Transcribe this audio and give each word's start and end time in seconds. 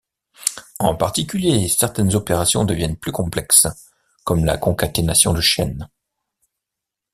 En 0.79 0.95
particulier, 0.95 1.67
certaines 1.69 2.15
opérations 2.15 2.63
deviennent 2.63 2.97
plus 2.97 3.11
complexes 3.11 3.67
comme 4.23 4.45
la 4.45 4.57
concaténation 4.57 5.31
de 5.31 5.41
chaînes. 5.41 5.89